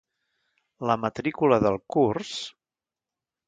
[0.91, 2.35] La matrícula del curs...